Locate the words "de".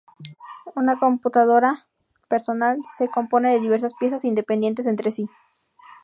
3.53-3.59